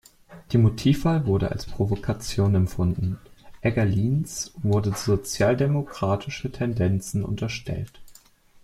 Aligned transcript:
Die 0.51 0.57
Motivwahl 0.57 1.27
wurde 1.27 1.51
als 1.51 1.67
Provokation 1.67 2.55
empfunden, 2.55 3.19
Egger-Lienz 3.61 4.51
wurden 4.63 4.95
sozialdemokratische 4.95 6.51
Tendenzen 6.51 7.23
unterstellt. 7.23 8.01